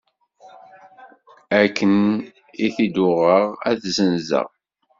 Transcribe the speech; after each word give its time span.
Akken 1.61 1.93
i 2.65 2.67
t-id-uɣeɣ, 2.75 3.45
ad 3.69 3.77
t-zzenzeɣ. 3.81 4.47